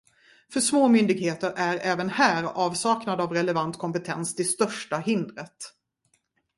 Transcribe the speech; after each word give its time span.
För 0.53 0.59
små 0.59 0.87
myndigheter 0.87 1.53
är 1.55 1.77
även 1.81 2.09
här 2.09 2.43
avsaknad 2.43 3.21
av 3.21 3.31
relevant 3.33 3.77
kompetens 3.77 4.35
det 4.35 4.43
största 4.43 4.97
hindret. 4.97 5.73